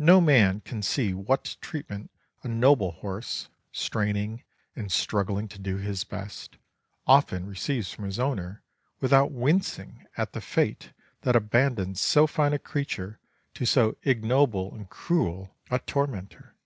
No 0.00 0.20
man 0.20 0.60
can 0.60 0.82
see 0.82 1.14
what 1.14 1.56
treatment 1.60 2.10
a 2.42 2.48
noble 2.48 2.90
horse, 2.90 3.48
straining 3.70 4.42
and 4.74 4.90
struggling 4.90 5.46
to 5.50 5.58
do 5.60 5.76
his 5.76 6.02
best, 6.02 6.56
often 7.06 7.46
receives 7.46 7.92
from 7.92 8.06
his 8.06 8.18
owner, 8.18 8.64
without 9.00 9.30
wincing 9.30 10.04
at 10.16 10.32
the 10.32 10.40
fate 10.40 10.92
that 11.20 11.36
abandons 11.36 12.00
so 12.00 12.26
fine 12.26 12.52
a 12.52 12.58
creature 12.58 13.20
to 13.54 13.64
so 13.64 13.96
ignoble 14.02 14.74
and 14.74 14.90
cruel 14.90 15.56
a 15.70 15.78
tormentor. 15.78 16.56